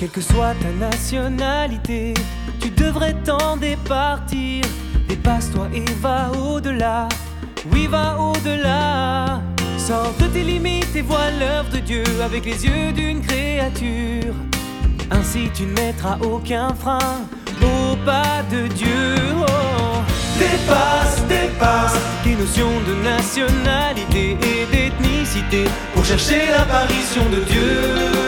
Quelle 0.00 0.08
que 0.08 0.22
soit 0.22 0.54
ta 0.54 0.70
nationalité, 0.86 2.14
tu 2.58 2.70
devrais 2.70 3.12
t'en 3.22 3.58
départir. 3.58 4.64
Dépasse-toi 5.06 5.68
et 5.74 5.84
va 6.00 6.30
au-delà. 6.32 7.06
Oui, 7.70 7.86
va 7.86 8.16
au-delà. 8.18 9.42
Sors 9.76 10.14
de 10.18 10.24
tes 10.28 10.42
limites 10.42 10.96
et 10.96 11.02
vois 11.02 11.30
l'œuvre 11.38 11.68
de 11.68 11.80
Dieu 11.80 12.02
avec 12.24 12.46
les 12.46 12.64
yeux 12.64 12.92
d'une 12.94 13.20
créature. 13.20 14.32
Ainsi 15.10 15.50
tu 15.52 15.64
ne 15.64 15.72
mettras 15.72 16.16
aucun 16.22 16.74
frein 16.74 17.20
au 17.62 17.94
pas 17.96 18.42
de 18.50 18.68
Dieu. 18.68 19.16
Oh. 19.38 20.00
Dépasse, 20.38 21.22
dépasse 21.28 22.00
tes 22.24 22.36
notions 22.36 22.72
de 22.88 22.94
nationalité 23.04 24.30
et 24.30 24.64
d'ethnicité 24.74 25.64
pour 25.92 26.06
chercher 26.06 26.46
l'apparition 26.46 27.28
de 27.28 27.40
Dieu. 27.44 28.19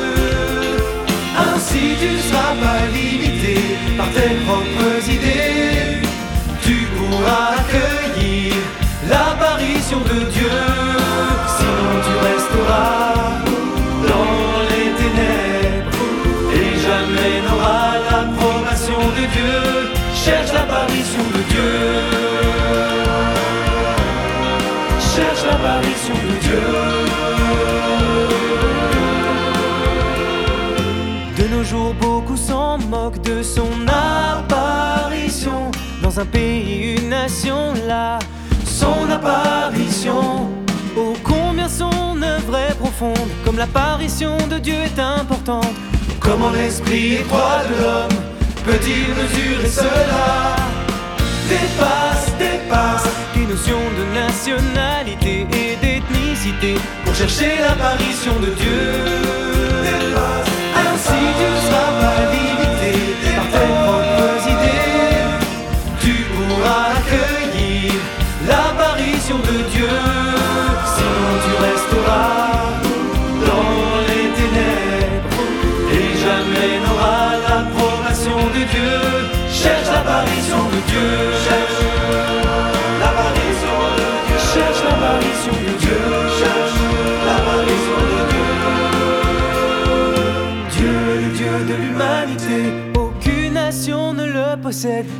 Ainsi 1.65 1.95
tu 2.01 2.09
ne 2.11 2.19
seras 2.19 2.55
pas 2.61 2.83
limité 2.93 3.55
par 3.97 4.09
tes 4.09 4.35
propres 4.45 5.09
idées. 5.09 6.03
Tu 6.61 6.75
pourras 6.97 7.55
accueillir 7.61 8.55
l'apparition 9.09 10.01
de 10.01 10.19
Dieu. 10.37 10.59
Sinon 11.57 11.93
tu 12.07 12.15
resteras 12.27 13.15
dans 14.11 14.35
les 14.71 14.89
ténèbres 15.03 15.99
et 16.59 16.71
jamais 16.87 17.37
n'auras 17.47 17.95
l'approbation 18.07 18.99
de 19.19 19.25
Dieu. 19.37 19.93
Cherche 20.17 20.53
l'apparition 20.53 21.25
de 21.37 21.43
Dieu. 21.53 21.75
Cherche 25.15 25.45
l'apparition 25.49 26.15
de 26.29 26.35
Dieu. 26.45 27.02
Un 36.15 36.27
pays, 36.27 36.99
une 36.99 37.09
nation, 37.09 37.73
là, 37.89 38.19
son 38.67 39.11
apparition. 39.11 40.51
Oh, 40.95 41.15
combien 41.25 41.67
son 41.67 42.21
œuvre 42.21 42.59
est 42.59 42.75
profonde, 42.75 43.31
comme 43.47 43.57
l'apparition 43.57 44.37
de 44.51 44.59
Dieu 44.59 44.75
est 44.75 45.01
importante. 45.01 45.75
Comment 46.21 46.51
l'esprit 46.51 47.15
étroit 47.15 47.63
de 47.67 47.83
l'homme 47.83 48.19
peut-il 48.63 49.09
mesurer 49.15 49.69
cela? 49.69 50.57
Dépasse, 51.49 52.31
dépasse 52.39 53.09
tes 53.33 53.47
notions 53.47 53.87
de 53.99 54.05
nationalité 54.15 55.47
et 55.51 55.77
d'ethnicité 55.81 56.75
pour 57.07 57.15
chercher 57.15 57.57
l'apparition 57.63 58.39
de 58.39 58.51
Dieu. 58.61 58.92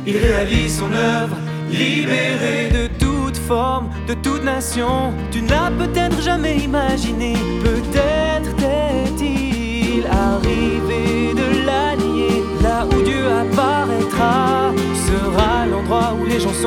Il 0.05 0.17
réalise 0.17 0.79
son 0.79 0.91
œuvre, 0.91 1.37
libéré 1.71 2.69
de 2.69 2.87
toute 2.99 3.37
forme, 3.37 3.89
de 4.07 4.13
toute 4.15 4.43
nation. 4.43 5.13
Tu 5.31 5.41
n'as 5.41 5.71
peut-être 5.71 6.21
jamais 6.21 6.57
imaginé, 6.57 7.33
peut-être 7.63 8.12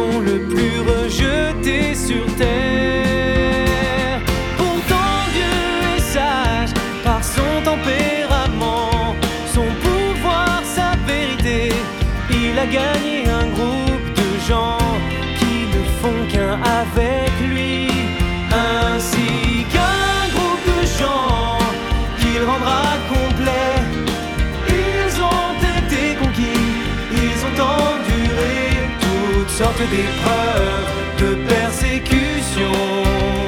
le 0.05 0.39
plus 0.41 0.81
rejetés 0.81 1.95
sur 1.95 2.27
terre. 2.37 4.21
Pourtant 4.59 5.15
Dieu 5.33 5.97
est 5.97 6.01
sage 6.01 6.75
par 7.03 7.25
son 7.25 7.63
tempérament, 7.65 9.17
son 9.55 9.67
pouvoir, 9.83 10.61
sa 10.65 10.93
vérité. 11.07 11.73
Il 12.31 12.59
a 12.59 12.67
gagné 12.67 13.27
un 13.29 13.47
groupe 13.55 13.76
toutes 29.57 29.65
sortes 29.65 29.91
d'épreuves, 29.91 31.19
de 31.19 31.35
persécutions. 31.49 33.46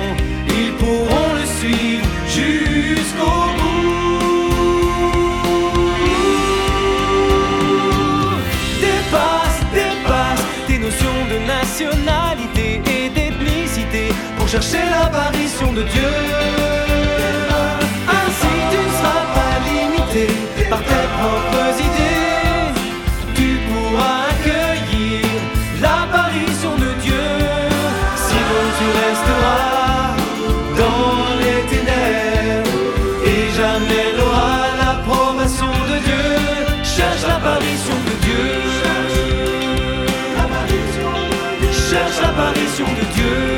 Cherche 41.90 42.20
l'apparition 42.20 42.84
de 42.84 43.14
Dieu. 43.14 43.57